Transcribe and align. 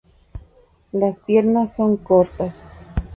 Las 0.93 1.19
piernas 1.19 1.75
son 1.75 1.95
cortas. 1.95 2.55